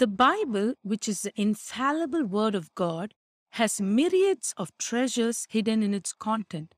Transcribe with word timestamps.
The 0.00 0.06
Bible, 0.06 0.72
which 0.80 1.06
is 1.08 1.20
the 1.20 1.32
infallible 1.38 2.24
Word 2.24 2.54
of 2.54 2.74
God, 2.74 3.12
has 3.50 3.82
myriads 3.82 4.54
of 4.56 4.70
treasures 4.78 5.46
hidden 5.50 5.82
in 5.82 5.92
its 5.92 6.14
content 6.14 6.74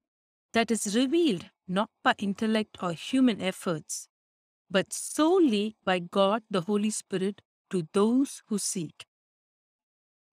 that 0.55 0.73
is 0.73 0.97
revealed 0.97 1.49
not 1.69 1.89
by 2.03 2.17
intellect 2.19 2.79
or 2.83 2.95
human 2.95 3.41
efforts, 3.41 4.09
but 4.69 4.93
solely 4.93 5.77
by 5.85 6.01
God 6.01 6.43
the 6.51 6.63
Holy 6.63 6.91
Spirit 6.91 7.43
to 7.71 7.87
those 7.93 8.43
who 8.49 8.59
seek. 8.59 9.07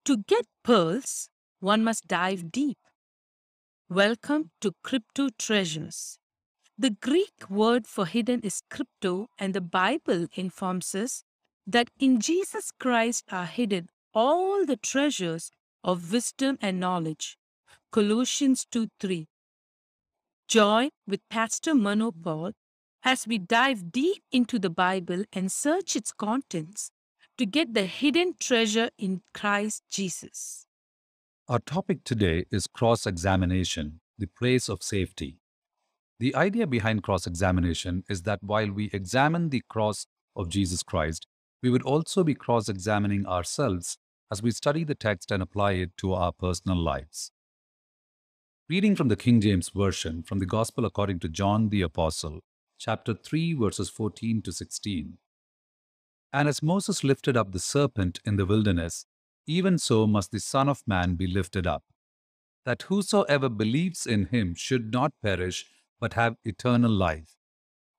To 0.04 0.16
get 0.26 0.46
pearls, 0.64 1.30
one 1.60 1.84
must 1.84 2.08
dive 2.08 2.50
deep. 2.50 2.78
Welcome 3.88 4.50
to 4.62 4.74
Krypto 4.82 5.30
Treasures. 5.38 6.18
The 6.76 6.90
Greek 6.90 7.48
word 7.48 7.86
for 7.86 8.06
hidden 8.06 8.40
is 8.40 8.62
crypto, 8.68 9.28
and 9.38 9.54
the 9.54 9.60
Bible 9.60 10.26
informs 10.34 10.92
us 10.96 11.22
that 11.72 11.90
in 11.98 12.20
Jesus 12.20 12.72
Christ 12.72 13.24
are 13.30 13.46
hidden 13.46 13.88
all 14.12 14.66
the 14.66 14.76
treasures 14.76 15.50
of 15.84 16.12
wisdom 16.12 16.58
and 16.60 16.80
knowledge. 16.80 17.38
Colossians 17.92 18.66
2 18.70 18.88
3. 18.98 19.28
Join 20.48 20.90
with 21.06 21.20
Pastor 21.28 21.74
Manopal 21.74 22.52
as 23.04 23.26
we 23.26 23.38
dive 23.38 23.92
deep 23.92 24.22
into 24.32 24.58
the 24.58 24.70
Bible 24.70 25.24
and 25.32 25.50
search 25.50 25.94
its 25.94 26.12
contents 26.12 26.90
to 27.38 27.46
get 27.46 27.72
the 27.72 27.86
hidden 27.86 28.34
treasure 28.38 28.90
in 28.98 29.22
Christ 29.32 29.84
Jesus. 29.90 30.66
Our 31.48 31.60
topic 31.60 32.04
today 32.04 32.46
is 32.50 32.66
cross 32.66 33.06
examination, 33.06 34.00
the 34.18 34.26
place 34.26 34.68
of 34.68 34.82
safety. 34.82 35.38
The 36.18 36.34
idea 36.34 36.66
behind 36.66 37.02
cross 37.02 37.26
examination 37.26 38.04
is 38.08 38.22
that 38.22 38.42
while 38.42 38.70
we 38.70 38.90
examine 38.92 39.48
the 39.48 39.62
cross 39.68 40.06
of 40.36 40.48
Jesus 40.48 40.82
Christ, 40.82 41.26
we 41.62 41.70
would 41.70 41.82
also 41.82 42.24
be 42.24 42.34
cross 42.34 42.68
examining 42.68 43.26
ourselves 43.26 43.98
as 44.30 44.42
we 44.42 44.50
study 44.50 44.84
the 44.84 44.94
text 44.94 45.30
and 45.30 45.42
apply 45.42 45.72
it 45.72 45.96
to 45.98 46.14
our 46.14 46.32
personal 46.32 46.76
lives. 46.76 47.32
Reading 48.68 48.94
from 48.94 49.08
the 49.08 49.16
King 49.16 49.40
James 49.40 49.68
Version 49.70 50.22
from 50.22 50.38
the 50.38 50.46
Gospel 50.46 50.84
according 50.84 51.18
to 51.20 51.28
John 51.28 51.68
the 51.68 51.82
Apostle, 51.82 52.40
chapter 52.78 53.14
3, 53.14 53.54
verses 53.54 53.90
14 53.90 54.42
to 54.42 54.52
16. 54.52 55.18
And 56.32 56.48
as 56.48 56.62
Moses 56.62 57.02
lifted 57.02 57.36
up 57.36 57.50
the 57.50 57.58
serpent 57.58 58.20
in 58.24 58.36
the 58.36 58.46
wilderness, 58.46 59.06
even 59.46 59.78
so 59.78 60.06
must 60.06 60.30
the 60.30 60.38
Son 60.38 60.68
of 60.68 60.84
Man 60.86 61.16
be 61.16 61.26
lifted 61.26 61.66
up, 61.66 61.82
that 62.64 62.82
whosoever 62.82 63.48
believes 63.48 64.06
in 64.06 64.26
him 64.26 64.54
should 64.54 64.92
not 64.92 65.12
perish, 65.22 65.66
but 65.98 66.12
have 66.12 66.36
eternal 66.44 66.90
life. 66.92 67.36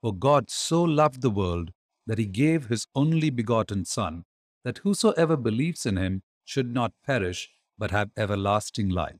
For 0.01 0.13
God 0.13 0.49
so 0.49 0.81
loved 0.81 1.21
the 1.21 1.29
world 1.29 1.71
that 2.07 2.17
he 2.17 2.25
gave 2.25 2.67
his 2.67 2.87
only 2.95 3.29
begotten 3.29 3.85
Son, 3.85 4.23
that 4.63 4.79
whosoever 4.79 5.37
believes 5.37 5.85
in 5.85 5.97
him 5.97 6.23
should 6.43 6.73
not 6.73 6.93
perish, 7.05 7.49
but 7.77 7.91
have 7.91 8.11
everlasting 8.17 8.89
life. 8.89 9.19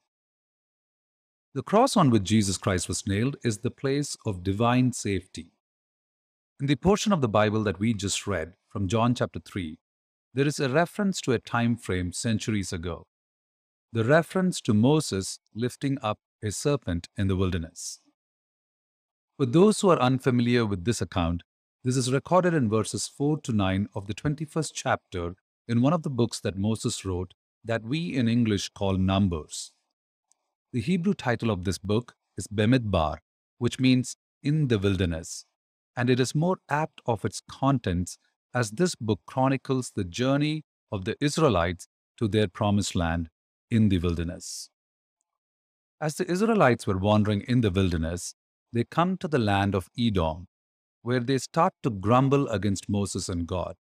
The 1.54 1.64
cross 1.64 1.98
on 1.98 2.10
which 2.10 2.24
Jesus 2.24 2.58
Christ 2.58 2.88
was 2.88 3.06
nailed 3.06 3.36
is 3.44 3.60
the 3.60 3.72
place 3.72 4.16
of 4.26 4.44
divine 4.44 4.94
safety. 4.94 5.52
In 6.60 6.68
the 6.68 6.76
portion 6.76 7.12
of 7.12 7.22
the 7.22 7.28
Bible 7.28 7.64
that 7.64 7.80
we 7.80 7.94
just 7.94 8.26
read 8.26 8.54
from 8.70 8.88
John 8.88 9.16
chapter 9.16 9.40
3, 9.40 9.78
there 10.34 10.48
is 10.48 10.60
a 10.60 10.70
reference 10.70 11.20
to 11.22 11.34
a 11.34 11.40
time 11.40 11.76
frame 11.76 12.14
centuries 12.14 12.72
ago. 12.72 13.08
The 13.92 14.06
reference 14.06 14.62
to 14.62 14.74
Moses 14.74 15.40
lifting 15.54 15.98
up 16.02 16.20
a 16.42 16.52
serpent 16.52 17.10
in 17.18 17.28
the 17.28 17.36
wilderness. 17.36 18.00
For 19.38 19.46
those 19.46 19.82
who 19.82 19.90
are 19.90 20.00
unfamiliar 20.00 20.66
with 20.66 20.86
this 20.86 21.02
account, 21.02 21.44
this 21.84 21.98
is 21.98 22.14
recorded 22.14 22.54
in 22.54 22.70
verses 22.70 23.08
4 23.08 23.40
to 23.42 23.52
9 23.52 23.88
of 23.96 24.06
the 24.06 24.14
21st 24.14 24.72
chapter 24.72 25.34
in 25.68 25.82
one 25.82 25.94
of 25.94 26.04
the 26.04 26.12
books 26.12 26.40
that 26.40 26.56
Moses 26.56 27.04
wrote 27.04 27.34
that 27.64 27.84
we 27.84 28.16
in 28.16 28.28
English 28.28 28.70
call 28.70 28.98
Numbers. 28.98 29.72
The 30.74 30.82
Hebrew 30.82 31.16
title 31.16 31.50
of 31.50 31.64
this 31.64 31.80
book 31.80 32.14
is 32.38 32.48
Bemidbar, 32.48 33.18
which 33.58 33.80
means 33.80 34.16
in 34.44 34.68
the 34.68 34.78
wilderness, 34.78 35.46
and 35.98 36.08
it 36.08 36.20
is 36.20 36.36
more 36.36 36.58
apt 36.70 37.02
of 37.08 37.26
its 37.26 37.42
contents 37.50 38.20
as 38.54 38.72
this 38.72 38.94
book 38.94 39.22
chronicles 39.26 39.92
the 39.96 40.04
journey 40.04 40.64
of 40.92 41.06
the 41.06 41.16
Israelites 41.20 41.88
to 42.18 42.28
their 42.28 42.48
promised 42.48 42.96
land 42.96 43.30
in 43.72 43.90
the 43.90 43.98
wilderness. 43.98 44.70
As 46.00 46.14
the 46.16 46.30
Israelites 46.30 46.86
were 46.86 47.00
wandering 47.00 47.42
in 47.42 47.62
the 47.62 47.72
wilderness, 47.72 48.36
they 48.72 48.84
come 48.84 49.18
to 49.18 49.28
the 49.28 49.40
land 49.40 49.74
of 49.74 49.90
Edom, 49.98 50.48
where 51.02 51.20
they 51.20 51.38
start 51.38 51.74
to 51.84 51.90
grumble 51.90 52.48
against 52.50 52.90
Moses 52.90 53.30
and 53.30 53.48
God. 53.48 53.76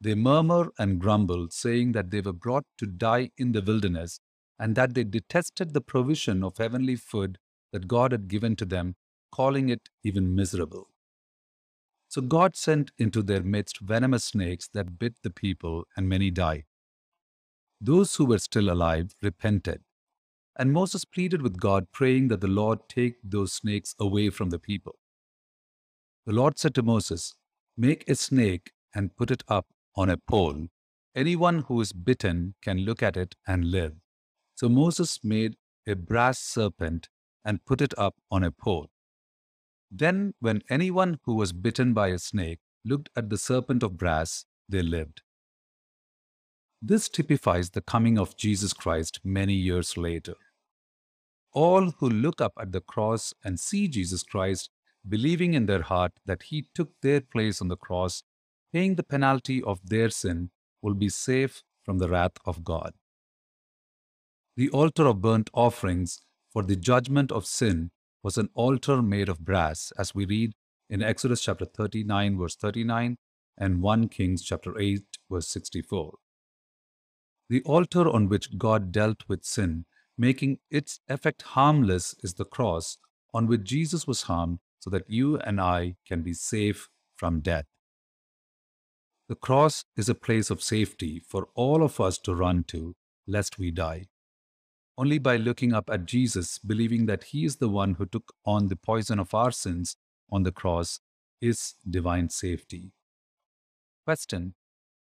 They 0.00 0.14
murmur 0.14 0.70
and 0.78 1.00
grumble, 1.00 1.48
saying 1.50 1.92
that 1.92 2.10
they 2.10 2.20
were 2.20 2.32
brought 2.32 2.64
to 2.78 2.86
die 2.86 3.30
in 3.38 3.52
the 3.52 3.62
wilderness 3.62 4.20
and 4.58 4.76
that 4.76 4.94
they 4.94 5.04
detested 5.04 5.72
the 5.72 5.80
provision 5.80 6.44
of 6.44 6.58
heavenly 6.58 6.96
food 6.96 7.38
that 7.72 7.88
God 7.88 8.12
had 8.12 8.28
given 8.28 8.54
to 8.56 8.64
them, 8.64 8.96
calling 9.32 9.68
it 9.68 9.88
even 10.02 10.34
miserable. 10.34 10.88
So 12.08 12.20
God 12.20 12.54
sent 12.54 12.92
into 12.98 13.22
their 13.22 13.42
midst 13.42 13.80
venomous 13.80 14.24
snakes 14.26 14.68
that 14.68 14.98
bit 14.98 15.14
the 15.22 15.30
people, 15.30 15.84
and 15.96 16.08
many 16.08 16.30
died. 16.30 16.64
Those 17.80 18.14
who 18.14 18.26
were 18.26 18.38
still 18.38 18.70
alive 18.70 19.14
repented. 19.20 19.82
And 20.56 20.72
Moses 20.72 21.04
pleaded 21.04 21.42
with 21.42 21.58
God, 21.58 21.90
praying 21.90 22.28
that 22.28 22.40
the 22.40 22.46
Lord 22.46 22.88
take 22.88 23.16
those 23.24 23.52
snakes 23.52 23.96
away 23.98 24.30
from 24.30 24.50
the 24.50 24.60
people. 24.60 24.94
The 26.26 26.32
Lord 26.32 26.58
said 26.58 26.74
to 26.76 26.82
Moses, 26.82 27.34
Make 27.76 28.08
a 28.08 28.14
snake 28.14 28.72
and 28.94 29.14
put 29.16 29.30
it 29.30 29.42
up 29.48 29.66
on 29.94 30.08
a 30.08 30.16
pole. 30.16 30.68
Anyone 31.14 31.60
who 31.60 31.80
is 31.80 31.92
bitten 31.92 32.54
can 32.62 32.78
look 32.78 33.02
at 33.02 33.16
it 33.16 33.34
and 33.46 33.70
live. 33.70 33.94
So 34.54 34.68
Moses 34.68 35.20
made 35.22 35.56
a 35.86 35.94
brass 35.94 36.38
serpent 36.38 37.08
and 37.44 37.64
put 37.64 37.80
it 37.80 37.92
up 37.98 38.14
on 38.30 38.42
a 38.42 38.50
pole. 38.50 38.88
Then, 39.90 40.34
when 40.40 40.62
anyone 40.70 41.20
who 41.24 41.34
was 41.34 41.52
bitten 41.52 41.92
by 41.92 42.08
a 42.08 42.18
snake 42.18 42.60
looked 42.84 43.10
at 43.14 43.30
the 43.30 43.38
serpent 43.38 43.82
of 43.82 43.98
brass, 43.98 44.44
they 44.68 44.82
lived. 44.82 45.22
This 46.80 47.08
typifies 47.08 47.70
the 47.70 47.80
coming 47.80 48.18
of 48.18 48.36
Jesus 48.36 48.72
Christ 48.72 49.20
many 49.24 49.54
years 49.54 49.96
later. 49.96 50.34
All 51.52 51.92
who 51.92 52.10
look 52.10 52.40
up 52.40 52.54
at 52.58 52.72
the 52.72 52.80
cross 52.80 53.32
and 53.44 53.60
see 53.60 53.88
Jesus 53.88 54.22
Christ 54.22 54.70
believing 55.08 55.54
in 55.54 55.66
their 55.66 55.82
heart 55.82 56.12
that 56.26 56.44
he 56.44 56.66
took 56.74 56.90
their 57.02 57.20
place 57.20 57.60
on 57.60 57.68
the 57.68 57.76
cross, 57.76 58.22
paying 58.72 58.94
the 58.94 59.02
penalty 59.02 59.62
of 59.62 59.80
their 59.88 60.10
sin, 60.10 60.50
will 60.82 60.94
be 60.94 61.08
safe 61.08 61.62
from 61.84 61.98
the 61.98 62.08
wrath 62.08 62.38
of 62.44 62.64
God. 62.64 62.92
The 64.56 64.70
altar 64.70 65.06
of 65.06 65.20
burnt 65.20 65.50
offerings 65.52 66.20
for 66.52 66.62
the 66.62 66.76
judgment 66.76 67.32
of 67.32 67.46
sin 67.46 67.90
was 68.22 68.38
an 68.38 68.48
altar 68.54 69.02
made 69.02 69.28
of 69.28 69.44
brass, 69.44 69.92
as 69.98 70.14
we 70.14 70.24
read 70.24 70.52
in 70.88 71.02
Exodus 71.02 71.42
chapter 71.42 71.64
39, 71.64 72.38
verse 72.38 72.56
39, 72.56 73.16
and 73.58 73.82
1 73.82 74.08
Kings 74.08 74.42
chapter 74.42 74.78
8, 74.78 75.02
verse 75.30 75.48
64. 75.48 76.14
The 77.50 77.62
altar 77.62 78.08
on 78.08 78.28
which 78.28 78.56
God 78.56 78.92
dealt 78.92 79.24
with 79.28 79.44
sin, 79.44 79.84
making 80.16 80.58
its 80.70 81.00
effect 81.08 81.42
harmless, 81.42 82.14
is 82.22 82.34
the 82.34 82.44
cross 82.44 82.98
on 83.32 83.46
which 83.46 83.64
Jesus 83.64 84.06
was 84.06 84.22
harmed 84.22 84.60
so 84.84 84.90
that 84.90 85.08
you 85.08 85.38
and 85.38 85.58
I 85.58 85.96
can 86.06 86.20
be 86.20 86.34
safe 86.34 86.90
from 87.16 87.40
death. 87.40 87.64
The 89.30 89.34
cross 89.34 89.86
is 89.96 90.10
a 90.10 90.14
place 90.14 90.50
of 90.50 90.62
safety 90.62 91.22
for 91.26 91.48
all 91.54 91.82
of 91.82 91.98
us 92.02 92.18
to 92.18 92.34
run 92.34 92.64
to, 92.64 92.94
lest 93.26 93.58
we 93.58 93.70
die. 93.70 94.08
Only 94.98 95.18
by 95.18 95.38
looking 95.38 95.72
up 95.72 95.88
at 95.88 96.04
Jesus, 96.04 96.58
believing 96.58 97.06
that 97.06 97.24
He 97.24 97.46
is 97.46 97.56
the 97.56 97.70
one 97.70 97.94
who 97.94 98.04
took 98.04 98.34
on 98.44 98.68
the 98.68 98.76
poison 98.76 99.18
of 99.18 99.32
our 99.32 99.50
sins 99.50 99.96
on 100.30 100.42
the 100.42 100.52
cross, 100.52 101.00
is 101.40 101.76
divine 101.88 102.28
safety. 102.28 102.92
Question 104.04 104.54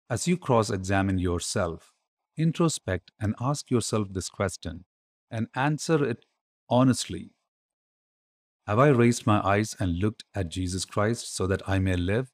As 0.09 0.27
you 0.27 0.35
cross 0.35 0.71
examine 0.71 1.19
yourself, 1.19 1.93
introspect 2.35 3.11
and 3.21 3.35
ask 3.39 3.69
yourself 3.69 4.07
this 4.13 4.29
question 4.29 4.85
and 5.29 5.47
answer 5.53 6.03
it 6.03 6.25
honestly 6.71 7.33
have 8.69 8.77
I 8.77 8.89
raised 8.89 9.25
my 9.25 9.41
eyes 9.41 9.75
and 9.79 9.97
looked 9.97 10.25
at 10.35 10.49
Jesus 10.49 10.85
Christ 10.85 11.35
so 11.35 11.47
that 11.47 11.67
I 11.67 11.79
may 11.79 11.95
live? 11.95 12.29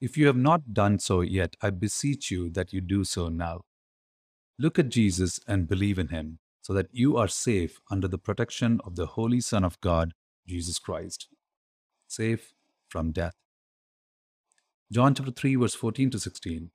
If 0.00 0.16
you 0.16 0.28
have 0.28 0.36
not 0.36 0.72
done 0.72 0.98
so 0.98 1.20
yet, 1.20 1.56
I 1.60 1.68
beseech 1.68 2.30
you 2.30 2.48
that 2.52 2.72
you 2.72 2.80
do 2.80 3.04
so 3.04 3.28
now. 3.28 3.60
Look 4.58 4.78
at 4.78 4.88
Jesus 4.88 5.38
and 5.46 5.68
believe 5.68 5.98
in 5.98 6.08
him, 6.08 6.38
so 6.62 6.72
that 6.72 6.86
you 6.90 7.18
are 7.18 7.28
safe 7.28 7.80
under 7.90 8.08
the 8.08 8.16
protection 8.16 8.80
of 8.82 8.96
the 8.96 9.04
Holy 9.04 9.42
Son 9.42 9.62
of 9.62 9.78
God, 9.82 10.14
Jesus 10.48 10.78
Christ. 10.78 11.28
Safe 12.08 12.54
from 12.88 13.12
death. 13.12 13.34
John 14.90 15.14
chapter 15.14 15.32
3, 15.32 15.56
verse 15.56 15.74
14 15.74 16.08
to 16.12 16.18
16. 16.18 16.70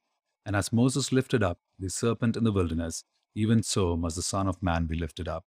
And 0.46 0.56
as 0.56 0.72
Moses 0.72 1.12
lifted 1.12 1.42
up 1.42 1.58
the 1.80 1.90
serpent 1.90 2.38
in 2.38 2.44
the 2.44 2.52
wilderness, 2.52 3.06
even 3.34 3.64
so 3.64 3.98
must 3.98 4.18
the 4.18 4.22
Son 4.22 4.48
of 4.48 4.62
Man 4.62 4.86
be 4.86 4.96
lifted 4.96 5.28
up, 5.28 5.46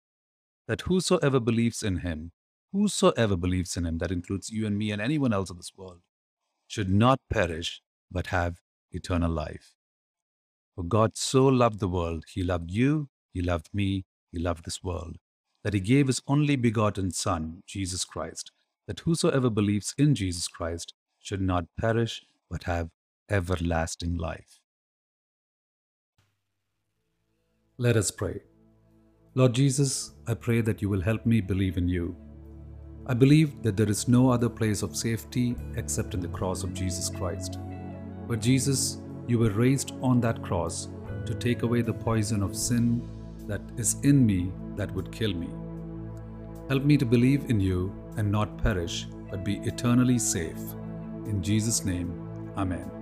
that 0.67 0.83
whosoever 0.83 1.41
believes 1.41 1.83
in 1.83 2.01
him 2.01 2.33
Whosoever 2.73 3.37
believes 3.37 3.77
in 3.77 3.87
him, 3.87 3.99
that 3.99 4.13
includes 4.13 4.51
you 4.51 4.67
and 4.67 4.77
me 4.77 4.91
and 4.91 5.01
anyone 5.01 5.33
else 5.33 5.51
in 5.51 5.57
this 5.57 5.73
world, 5.77 6.01
should 6.67 6.91
not 6.91 7.21
perish, 7.31 7.81
but 8.11 8.27
have 8.27 8.61
eternal 8.93 9.31
life. 9.31 9.75
For 10.75 10.85
God 10.85 11.17
so 11.17 11.47
loved 11.47 11.81
the 11.81 11.89
world, 11.89 12.25
he 12.33 12.43
loved 12.43 12.71
you, 12.71 13.09
he 13.33 13.43
loved 13.43 13.71
me, 13.73 14.05
he 14.31 14.39
loved 14.39 14.65
this 14.65 14.83
world, 14.83 15.17
that 15.65 15.75
he 15.75 15.81
gave 15.81 16.07
his 16.07 16.23
only 16.27 16.57
begotten 16.57 17.11
Son, 17.11 17.63
Jesus 17.67 18.05
Christ, 18.05 18.53
that 18.87 19.01
whosoever 19.01 19.51
believes 19.51 19.95
in 19.99 20.15
Jesus 20.15 20.47
Christ 20.47 20.95
should 21.19 21.41
not 21.41 21.65
perish 21.79 22.25
but 22.51 22.65
have 22.65 22.91
everlasting 23.31 24.17
life. 24.17 24.61
Let 27.77 27.97
us 27.97 28.11
pray. 28.11 28.41
Lord 29.35 29.55
Jesus, 29.55 30.13
I 30.27 30.35
pray 30.35 30.61
that 30.63 30.83
you 30.83 30.89
will 30.89 31.03
help 31.03 31.25
me 31.27 31.41
believe 31.41 31.77
in 31.77 31.89
you. 31.89 32.17
I 33.11 33.15
believe 33.15 33.63
that 33.63 33.75
there 33.75 33.89
is 33.89 34.07
no 34.07 34.31
other 34.31 34.51
place 34.51 34.83
of 34.83 34.95
safety 34.95 35.57
except 35.77 36.13
in 36.13 36.21
the 36.21 36.29
cross 36.29 36.63
of 36.63 36.75
Jesus 36.75 37.09
Christ. 37.09 37.59
But 38.27 38.41
Jesus, 38.41 38.99
you 39.27 39.39
were 39.39 39.51
raised 39.51 39.95
on 40.03 40.21
that 40.21 40.43
cross 40.43 40.89
to 41.25 41.35
take 41.35 41.63
away 41.63 41.81
the 41.81 41.95
poison 41.95 42.43
of 42.43 42.55
sin 42.55 43.09
that 43.47 43.63
is 43.79 43.97
in 44.03 44.27
me 44.27 44.53
that 44.77 44.93
would 44.95 45.11
kill 45.11 45.33
me. 45.33 45.49
Help 46.69 46.85
me 46.85 46.99
to 46.99 47.07
believe 47.07 47.49
in 47.49 47.61
you 47.61 47.95
and 48.19 48.31
not 48.31 48.59
perish, 48.59 49.07
but 49.31 49.43
be 49.43 49.57
eternally 49.65 50.19
safe. 50.19 50.61
In 51.25 51.43
Jesus' 51.43 51.87
name, 51.87 52.13
Amen. 52.59 52.98